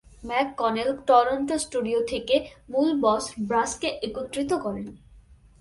McConnell 0.25 0.89
Toronto 1.07 1.55
studio 1.57 1.99
থেকে 2.11 2.35
মূল 2.69 2.89
বস 3.03 3.23
ব্রাসকে 3.47 3.89
একত্রিত 4.07 4.51
করেন। 4.65 4.87